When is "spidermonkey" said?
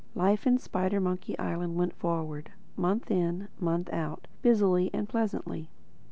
0.57-1.37